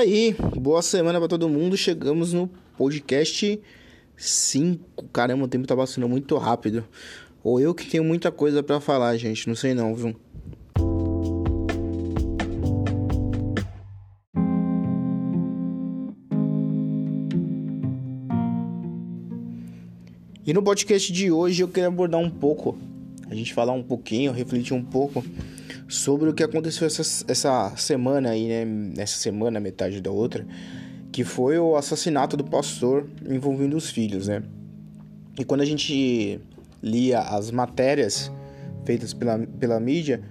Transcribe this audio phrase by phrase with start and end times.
[0.00, 0.34] daí.
[0.56, 1.76] Boa semana para todo mundo.
[1.76, 2.48] Chegamos no
[2.78, 3.60] podcast
[4.16, 5.08] 5.
[5.12, 6.86] Caramba, o tempo tá passando muito rápido.
[7.44, 9.46] Ou eu que tenho muita coisa para falar, gente.
[9.46, 10.16] Não sei não, viu?
[20.46, 22.78] E no podcast de hoje eu quero abordar um pouco,
[23.28, 25.22] a gente falar um pouquinho, refletir um pouco
[25.90, 28.64] sobre o que aconteceu essa, essa semana aí, né?
[28.64, 30.46] Nessa semana, metade da outra,
[31.10, 34.44] que foi o assassinato do pastor envolvendo os filhos, né?
[35.36, 36.40] E quando a gente
[36.80, 38.30] lia as matérias
[38.84, 40.22] feitas pela, pela mídia,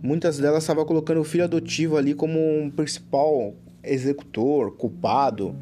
[0.00, 5.56] muitas delas estavam colocando o filho adotivo ali como um principal executor, culpado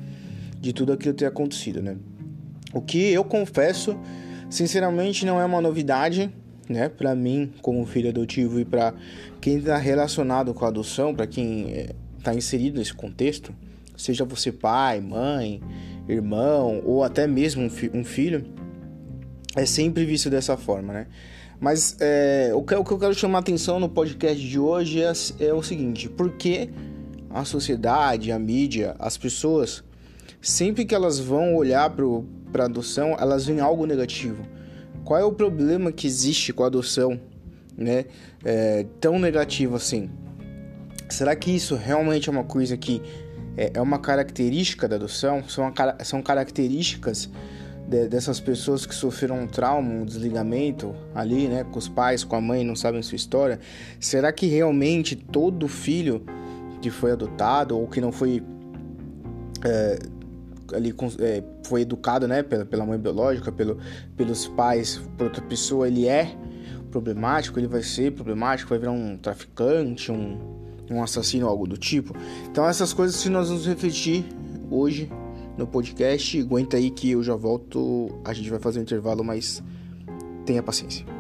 [0.61, 1.97] de tudo aquilo tem acontecido, né?
[2.75, 3.99] O que eu confesso,
[4.51, 6.31] sinceramente, não é uma novidade,
[6.69, 6.89] né?
[6.89, 8.95] Para mim, como filho adotivo e para
[9.41, 11.87] quem está relacionado com a adoção, para quem
[12.19, 13.55] está é, inserido nesse contexto,
[13.97, 15.61] seja você pai, mãe,
[16.09, 18.45] irmão ou até mesmo um, fi um filho,
[19.55, 21.07] é sempre visto dessa forma, né?
[21.59, 25.03] Mas é, o, que, o, que, eu quero chamar a atenção no podcast de hoje
[25.03, 26.71] é, é o seguinte: por que
[27.31, 29.83] a sociedade, a mídia, as pessoas,
[30.41, 31.89] sempre que elas vão olhar
[32.53, 34.43] para a adoção, elas veem algo negativo?
[35.07, 37.21] Qual é o problema que existe com a adoção,
[37.79, 38.07] né?
[38.45, 40.11] É, tão negativo assim?
[41.09, 43.01] Será que isso realmente é uma coisa que
[43.57, 45.49] é, é uma característica da adoção?
[45.49, 47.31] São, são características
[47.87, 51.63] de, dessas pessoas que sofreram um trauma, um desligamento ali, né?
[51.63, 53.61] Com os pais, com a mãe, não sabem sua história?
[54.01, 56.27] Será que realmente todo filho
[56.83, 58.43] que foi adotado ou que não foi
[59.65, 59.99] é,
[60.73, 63.79] ali é, foi educado, né, pela, pela mãe biológica, pelo,
[64.17, 66.37] pelos pais, por outra pessoa, ele é
[66.91, 70.39] problemático, ele vai ser problemático, vai virar um traficante, um,
[70.91, 72.15] um assassino, algo do tipo.
[72.51, 74.25] Então essas coisas que nós vamos refletir
[74.71, 75.11] hoje
[75.57, 79.63] no podcast, aguenta aí que eu já volto, a gente vai fazer um intervalo, mas
[80.45, 81.16] tenha paciência.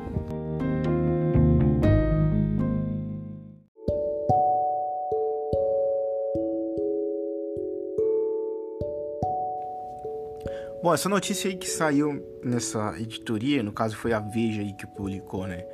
[10.82, 14.87] Bom, essa notícia aí que saiu nessa editoria, no caso foi a Veja aí que
[14.87, 15.64] publicou, né?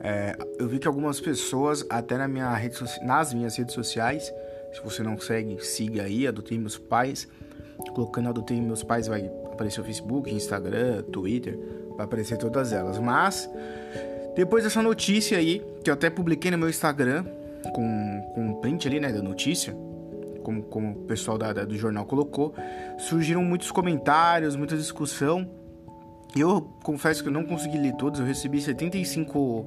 [0.00, 4.32] É, eu vi que algumas pessoas, até na minha rede nas minhas redes sociais,
[4.72, 7.28] se você não segue, siga aí, Adotei Meus Pais.
[7.94, 11.58] Colocando Adotei Meus Pais vai aparecer o Facebook, Instagram, Twitter,
[11.96, 12.98] vai aparecer todas elas.
[12.98, 13.48] Mas,
[14.34, 17.24] depois dessa notícia aí, que eu até publiquei no meu Instagram,
[17.72, 19.76] com, com um print ali, né, da notícia,
[20.44, 22.54] como, como o pessoal da, da, do jornal colocou,
[22.98, 25.50] surgiram muitos comentários, muita discussão.
[26.36, 29.66] Eu confesso que eu não consegui ler todos, eu recebi 75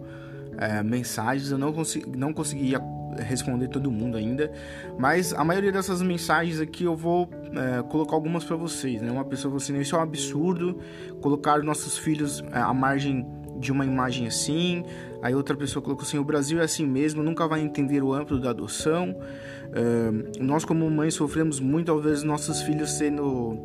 [0.58, 2.76] é, mensagens, eu não, consegui, não consegui
[3.18, 4.52] responder todo mundo ainda,
[4.98, 9.02] mas a maioria dessas mensagens aqui eu vou é, colocar algumas para vocês.
[9.02, 9.12] Né?
[9.12, 10.80] Uma pessoa falou assim: Isso é um absurdo
[11.22, 13.26] colocar nossos filhos é, à margem
[13.60, 14.84] de uma imagem assim.
[15.22, 18.40] Aí outra pessoa colocou assim: O Brasil é assim mesmo, nunca vai entender o amplo
[18.40, 19.16] da adoção.
[19.68, 23.58] Uh, nós, como mães, sofremos muito ao ver nossos filhos sendo.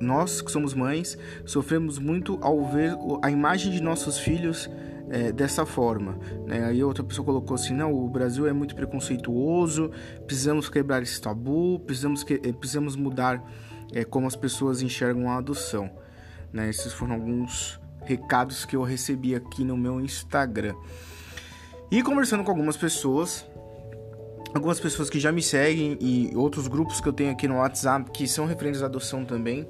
[0.00, 4.68] Nós que somos mães, sofremos muito ao ver a imagem de nossos filhos
[5.08, 6.18] é, dessa forma.
[6.46, 6.64] Né?
[6.64, 9.90] Aí outra pessoa colocou assim: não, o Brasil é muito preconceituoso,
[10.26, 13.42] precisamos quebrar esse tabu, precisamos, que, eh, precisamos mudar
[13.92, 15.90] é, como as pessoas enxergam a adoção.
[16.52, 16.68] Né?
[16.68, 20.74] Esses foram alguns recados que eu recebi aqui no meu Instagram.
[21.90, 23.46] E conversando com algumas pessoas,
[24.54, 28.10] algumas pessoas que já me seguem e outros grupos que eu tenho aqui no WhatsApp
[28.10, 29.68] que são referentes à adoção também,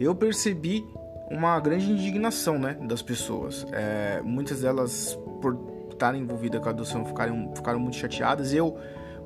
[0.00, 0.84] eu percebi
[1.30, 3.66] uma grande indignação, né, das pessoas.
[3.72, 5.58] É, muitas delas, por
[5.90, 8.52] estarem envolvidas com a adoção, ficaram, ficaram muito chateadas.
[8.52, 8.76] Eu,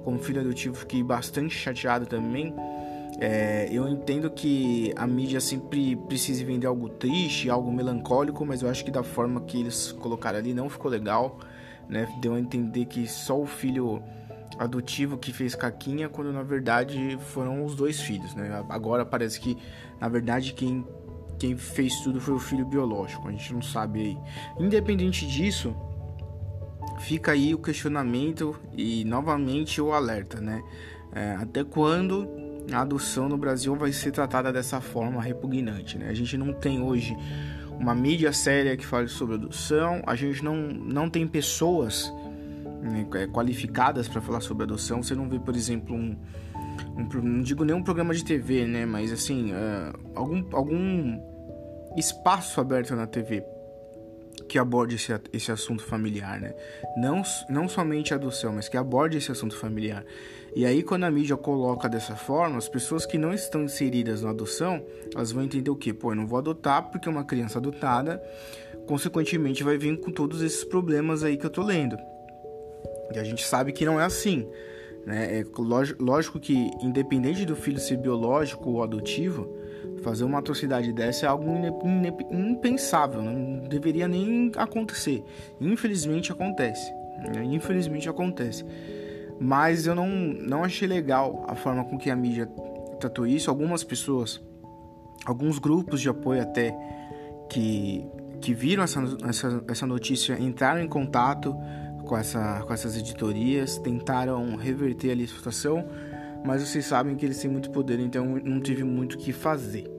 [0.04, 2.54] como filho adotivo, fiquei bastante chateado também.
[3.18, 8.68] É, eu entendo que a mídia sempre precisa vender algo triste, algo melancólico, mas eu
[8.68, 11.38] acho que da forma que eles colocaram ali não ficou legal,
[11.88, 12.06] né?
[12.20, 14.02] Deu a entender que só o filho
[14.58, 18.62] adotivo que fez caquinha, quando na verdade foram os dois filhos, né?
[18.68, 19.56] Agora parece que
[20.00, 20.86] na verdade quem
[21.38, 24.18] quem fez tudo foi o filho biológico, a gente não sabe aí.
[24.58, 25.74] Independente disso,
[26.98, 30.62] fica aí o questionamento e novamente o alerta, né?
[31.12, 32.26] É, até quando
[32.72, 36.08] a adoção no Brasil vai ser tratada dessa forma repugnante, né?
[36.08, 37.16] A gente não tem hoje
[37.78, 42.12] uma mídia séria que fale sobre adoção, a gente não, não tem pessoas
[42.80, 45.02] né, é, qualificadas para falar sobre adoção.
[45.02, 46.16] Você não vê, por exemplo, um,
[46.96, 51.20] um não digo nem um programa de TV, né, mas assim, uh, algum, algum
[51.96, 53.44] espaço aberto na TV
[54.48, 56.54] que aborde esse, esse assunto familiar, né?
[56.96, 60.04] Não, não somente a adoção, mas que aborde esse assunto familiar.
[60.56, 64.30] E aí, quando a mídia coloca dessa forma, as pessoas que não estão inseridas na
[64.30, 64.82] adoção,
[65.14, 65.92] elas vão entender o quê?
[65.92, 68.22] Pô, eu não vou adotar porque uma criança adotada,
[68.86, 71.98] consequentemente, vai vir com todos esses problemas aí que eu tô lendo.
[73.14, 74.48] E a gente sabe que não é assim.
[75.04, 75.40] Né?
[75.40, 75.44] É
[75.98, 79.54] lógico que, independente do filho ser biológico ou adotivo,
[80.02, 81.52] fazer uma atrocidade dessa é algo
[82.30, 85.22] impensável, não deveria nem acontecer.
[85.60, 86.90] Infelizmente acontece.
[87.18, 87.44] Né?
[87.44, 88.64] Infelizmente acontece.
[89.38, 92.46] Mas eu não, não achei legal a forma com que a mídia
[92.98, 93.50] tratou isso.
[93.50, 94.40] Algumas pessoas,
[95.24, 96.74] alguns grupos de apoio até,
[97.48, 98.06] que,
[98.40, 101.54] que viram essa, essa, essa notícia, entraram em contato
[102.06, 105.84] com, essa, com essas editorias, tentaram reverter ali a situação,
[106.44, 109.90] mas vocês sabem que eles têm muito poder, então não tive muito o que fazer.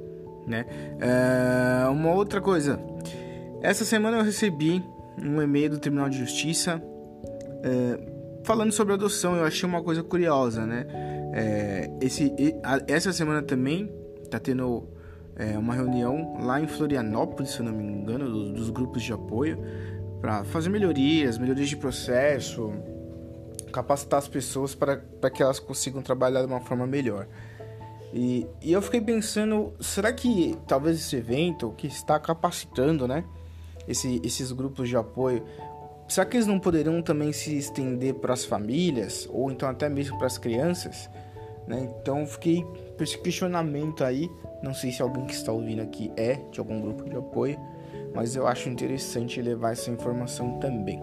[0.47, 0.65] Né?
[0.99, 2.79] É, uma outra coisa,
[3.61, 4.81] essa semana eu recebi
[5.21, 6.81] um e-mail do Tribunal de Justiça.
[7.63, 8.16] É,
[8.47, 10.87] falando sobre adoção, eu achei uma coisa curiosa, né?
[11.33, 12.33] É, esse,
[12.87, 13.91] essa semana também
[14.31, 14.87] tá tendo
[15.35, 19.59] é, uma reunião lá em Florianópolis, se não me engano, dos, dos grupos de apoio,
[20.21, 22.71] para fazer melhorias, melhorias de processo,
[23.73, 24.95] capacitar as pessoas para
[25.29, 27.27] que elas consigam trabalhar de uma forma melhor.
[28.13, 33.25] E, e eu fiquei pensando, será que talvez esse evento que está capacitando, né,
[33.85, 35.43] esse, esses grupos de apoio
[36.07, 40.17] Será que eles não poderiam também se estender para as famílias ou então até mesmo
[40.17, 41.09] para as crianças?
[41.67, 41.89] Né?
[42.01, 42.63] Então fiquei
[42.97, 44.29] com esse questionamento aí.
[44.63, 47.59] Não sei se alguém que está ouvindo aqui é de algum grupo de apoio,
[48.15, 51.01] mas eu acho interessante levar essa informação também.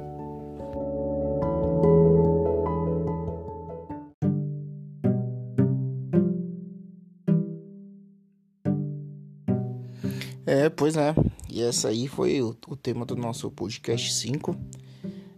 [10.46, 11.14] É, pois é.
[11.50, 14.56] E essa aí foi o, o tema do nosso podcast 5.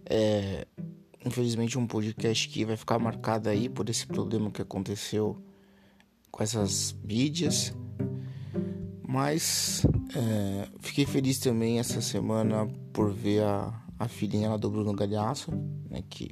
[0.09, 0.65] É,
[1.25, 5.37] infelizmente, um podcast que vai ficar marcado aí por esse problema que aconteceu
[6.31, 7.73] com essas mídias.
[9.07, 14.93] Mas é, fiquei feliz também essa semana por ver a, a filhinha lá do Bruno
[14.93, 15.51] Galhaço,
[15.89, 16.29] né, que,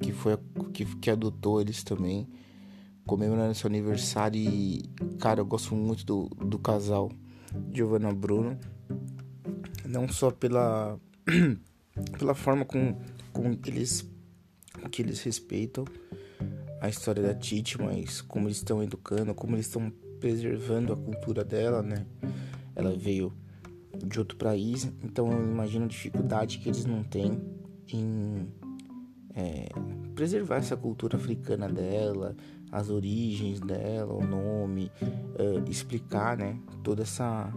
[0.00, 0.38] que, foi,
[0.72, 2.28] que, que adotou eles também,
[3.06, 4.40] comemorando seu aniversário.
[4.40, 4.82] E,
[5.18, 7.10] cara, eu gosto muito do, do casal
[7.72, 8.58] Giovanna Bruno,
[9.84, 10.98] não só pela
[12.18, 12.96] pela forma com,
[13.32, 14.08] com que eles
[14.90, 15.84] que eles respeitam
[16.80, 21.44] a história da Titi, mas como eles estão educando, como eles estão preservando a cultura
[21.44, 22.06] dela, né?
[22.74, 23.32] Ela veio
[24.06, 27.38] de outro país, então eu imagino a dificuldade que eles não têm
[27.92, 28.48] em
[29.34, 29.68] é,
[30.14, 32.34] preservar essa cultura africana dela,
[32.72, 36.58] as origens dela, o nome, uh, explicar, né?
[36.82, 37.52] Toda essa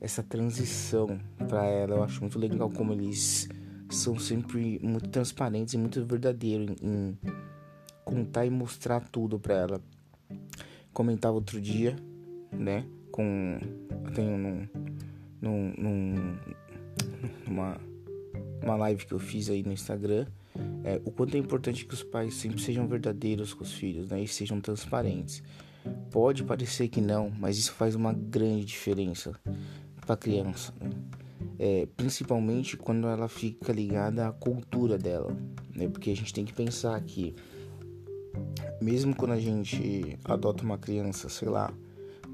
[0.00, 1.18] essa transição
[1.48, 1.96] para ela.
[1.96, 3.48] Eu acho muito legal como eles
[3.90, 7.18] são sempre muito transparentes e muito verdadeiros em, em
[8.04, 9.80] contar e mostrar tudo para ela.
[10.92, 11.96] Comentava outro dia,
[12.52, 12.84] né?
[13.10, 13.58] Com.
[14.14, 14.68] Tenho num.
[15.40, 16.38] num, num
[17.46, 17.80] numa,
[18.62, 20.26] uma live que eu fiz aí no Instagram.
[20.84, 24.22] É, o quanto é importante que os pais sempre sejam verdadeiros com os filhos, né?
[24.22, 25.42] E sejam transparentes.
[26.10, 29.32] Pode parecer que não, mas isso faz uma grande diferença
[30.00, 30.72] para a criança.
[30.80, 30.90] Né?
[31.58, 35.36] É, principalmente quando ela fica ligada à cultura dela,
[35.74, 35.88] né?
[35.88, 37.34] Porque a gente tem que pensar que
[38.80, 41.72] mesmo quando a gente adota uma criança, sei lá,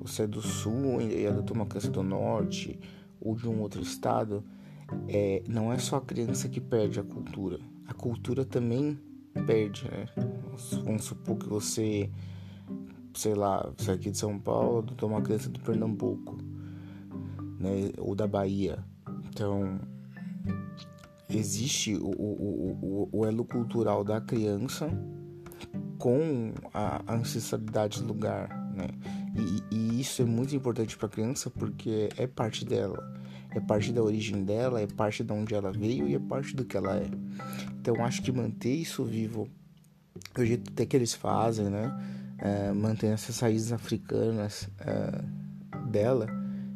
[0.01, 2.79] você é do sul e adota uma criança do norte
[3.21, 4.43] ou de um outro estado,
[5.09, 8.99] é, não é só a criança que perde a cultura, a cultura também
[9.47, 10.07] perde, né?
[10.85, 12.11] Vamos supor que você,
[13.15, 16.39] sei lá, você é aqui de São Paulo, adotou uma criança do Pernambuco,
[17.59, 17.93] né?
[17.99, 18.85] Ou da Bahia.
[19.31, 19.81] Então,
[21.29, 24.91] existe o, o, o, o elo cultural da criança
[25.99, 28.89] com a ancestralidade do lugar, né?
[29.71, 33.15] E, e isso é muito importante para a criança porque é parte dela,
[33.51, 36.65] é parte da origem dela, é parte de onde ela veio e é parte do
[36.65, 37.11] que ela é.
[37.81, 39.49] Então acho que manter isso vivo,
[40.35, 41.93] do jeito até que eles fazem, né?
[42.39, 46.27] É, manter essas raízes africanas é, dela,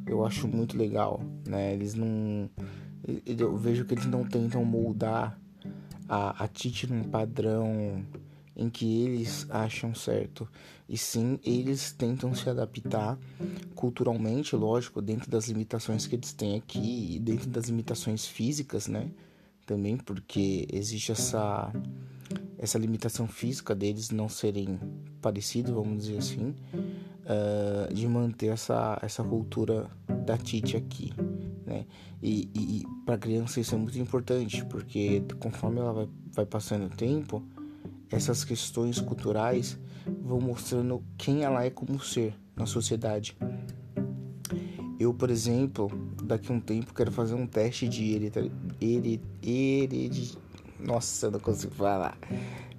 [0.06, 1.72] eu acho muito legal, né?
[1.72, 2.50] Eles não.
[3.26, 5.38] Eu vejo que eles não tentam moldar
[6.08, 8.04] a, a Titi num padrão
[8.56, 10.48] em que eles acham certo.
[10.88, 13.18] E sim, eles tentam se adaptar
[13.74, 19.10] culturalmente, lógico, dentro das limitações que eles têm aqui e dentro das limitações físicas, né?
[19.66, 21.72] Também porque existe essa
[22.58, 24.78] essa limitação física deles não serem
[25.20, 26.54] parecidos, vamos dizer assim,
[27.24, 29.88] uh, de manter essa, essa cultura
[30.24, 31.12] da Tite aqui.
[31.66, 31.86] Né?
[32.22, 36.86] E, e, e para criança isso é muito importante, porque conforme ela vai, vai passando
[36.86, 37.42] o tempo,
[38.10, 39.78] essas questões culturais
[40.22, 43.36] vão mostrando quem ela é como ser na sociedade.
[44.98, 45.90] Eu, por exemplo,
[46.22, 50.38] daqui a um tempo quero fazer um teste de hereditariedade.
[50.78, 52.16] Nossa, eu não consigo falar.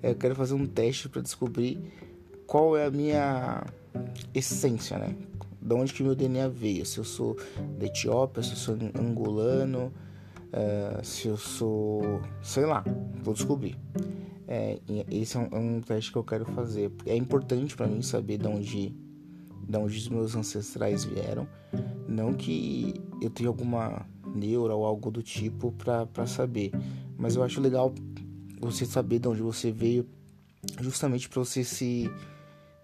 [0.01, 1.77] Eu quero fazer um teste para descobrir
[2.47, 3.65] qual é a minha
[4.33, 5.15] essência, né?
[5.61, 6.85] De onde que meu DNA veio?
[6.85, 7.35] Se eu sou
[7.79, 9.91] da Etiópia, se eu sou angolano,
[10.51, 12.21] uh, se eu sou.
[12.41, 12.83] sei lá,
[13.23, 13.75] vou descobrir.
[14.47, 16.91] É, esse é um, é um, teste que eu quero fazer.
[17.05, 18.95] É importante para mim saber de onde,
[19.67, 21.47] de onde os meus ancestrais vieram.
[22.07, 26.71] Não que eu tenha alguma neura ou algo do tipo para saber,
[27.17, 27.93] mas eu acho legal
[28.59, 30.07] você saber de onde você veio,
[30.79, 32.11] justamente para você se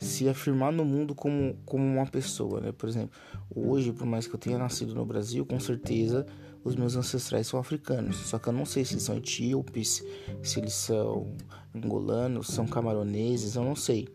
[0.02, 2.72] se afirmar no mundo como, como uma pessoa, né?
[2.72, 3.12] Por exemplo,
[3.54, 6.26] hoje, por mais que eu tenha nascido no Brasil, com certeza
[6.64, 8.16] os meus ancestrais são africanos.
[8.16, 10.04] Só que eu não sei se eles são etíopes,
[10.42, 11.32] se eles são
[11.74, 14.08] angolanos, são camaroneses, eu não sei.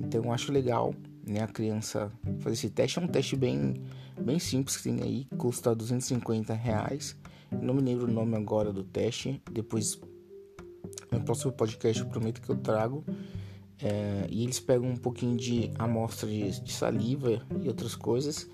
[0.00, 0.92] Então eu acho legal,
[1.24, 2.10] né, a criança
[2.40, 2.98] fazer esse teste.
[2.98, 3.74] É um teste bem,
[4.20, 7.16] bem simples que tem aí, custa 250 reais.
[7.62, 9.40] não me lembro o nome agora do teste.
[9.52, 10.00] Depois,
[11.12, 13.04] no próximo podcast, eu prometo que eu trago.
[13.82, 18.46] É, e eles pegam um pouquinho de amostra de, de, saliva e outras coisas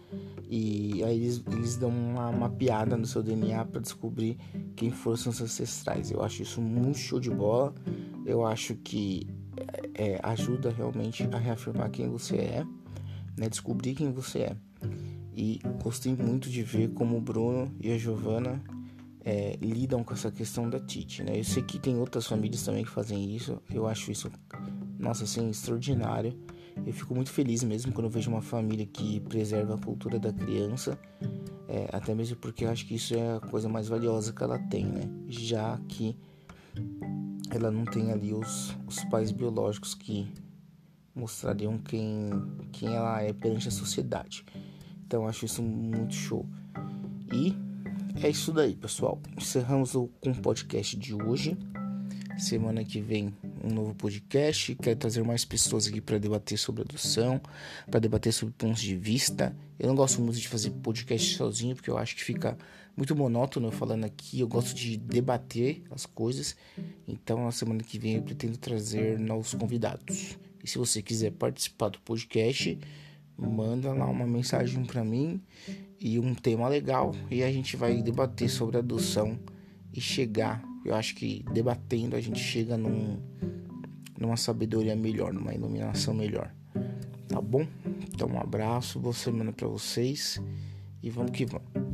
[0.49, 4.39] e aí eles, eles dão uma mapeada no seu DNA para descobrir
[4.77, 6.11] quem foram seus ancestrais.
[6.11, 7.75] Eu acho isso muito show de bola.
[8.25, 9.27] Eu acho que
[9.97, 12.65] é, é, ajuda realmente a reafirmar quem você é,
[13.37, 13.49] né?
[13.49, 14.57] descobrir quem você é.
[15.35, 18.63] E gostei muito de ver como o Bruno e a Giovana
[19.25, 21.39] é, lidam com essa questão da Tite, né?
[21.39, 23.61] Eu sei que tem outras famílias também que fazem isso.
[23.71, 24.31] Eu acho isso
[24.99, 26.37] nossa, assim, extraordinário.
[26.85, 30.33] Eu fico muito feliz mesmo quando eu vejo uma família que preserva a cultura da
[30.33, 30.99] criança,
[31.69, 34.59] é, até mesmo porque eu acho que isso é a coisa mais valiosa que ela
[34.59, 35.09] tem, né?
[35.27, 36.15] Já que
[37.51, 40.31] ela não tem ali os, os pais biológicos que
[41.15, 42.31] mostrariam quem,
[42.73, 44.45] quem ela é perante a sociedade.
[45.07, 46.45] Então acho isso muito show.
[47.33, 47.57] E
[48.23, 49.21] é isso daí, pessoal.
[49.37, 51.57] Encerramos o, com o podcast de hoje.
[52.37, 53.35] Semana que vem
[53.67, 54.75] um novo podcast.
[54.77, 57.41] Quero trazer mais pessoas aqui para debater sobre adoção,
[57.91, 59.55] para debater sobre pontos de vista.
[59.79, 62.57] Eu não gosto muito de fazer podcast sozinho, porque eu acho que fica
[62.97, 64.41] muito monótono falando aqui.
[64.41, 66.57] Eu gosto de debater as coisas.
[67.07, 70.39] Então, na semana que vem eu pretendo trazer novos convidados.
[70.63, 72.79] E se você quiser participar do podcast,
[73.37, 75.41] manda lá uma mensagem para mim
[76.01, 79.39] e um tema legal e a gente vai debater sobre adoção
[79.93, 83.19] e chegar eu acho que debatendo a gente chega num,
[84.19, 86.55] numa sabedoria melhor, numa iluminação melhor.
[87.29, 87.67] Tá bom?
[88.15, 90.41] Então um abraço, boa semana para vocês
[91.03, 91.86] e vamos que vamos.